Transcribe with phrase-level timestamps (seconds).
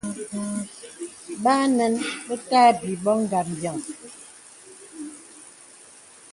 [1.43, 1.93] Bà ànəŋ
[2.25, 3.77] be tà àbī bô ngambīaŋ.